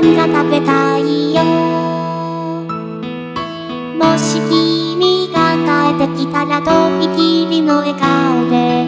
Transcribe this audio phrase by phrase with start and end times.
[0.00, 1.42] んが食べたいよ」
[3.98, 5.54] 「もし君が
[5.94, 8.86] 帰ってきたらとびきりの笑顔で」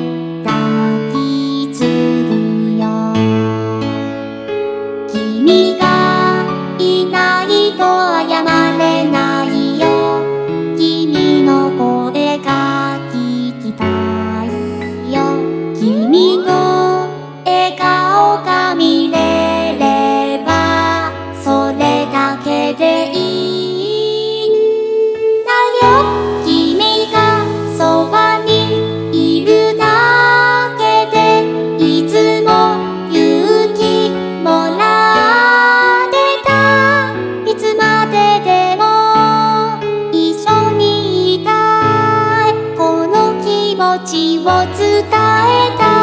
[45.02, 46.01] 伝えた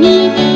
[0.00, 0.47] 君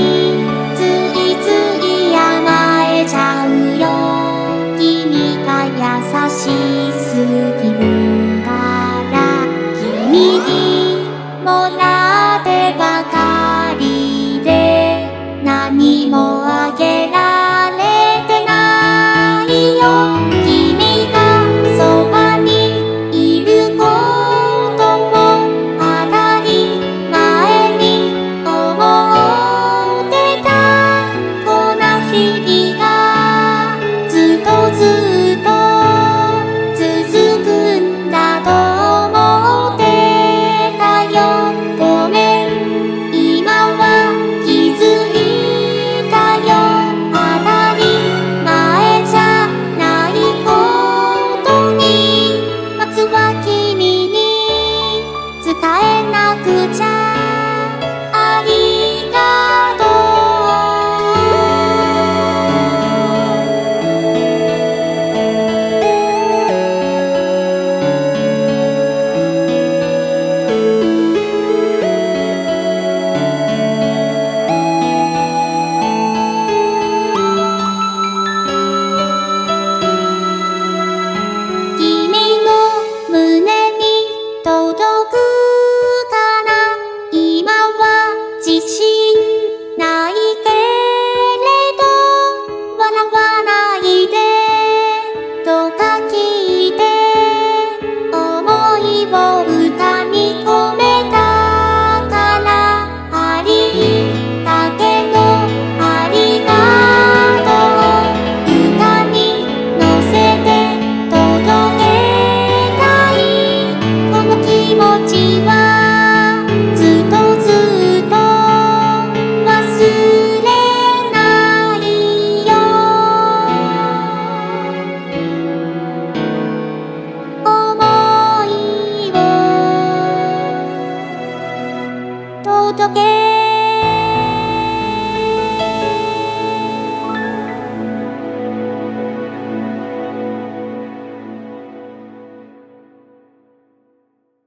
[132.73, 133.31] 想いを届け。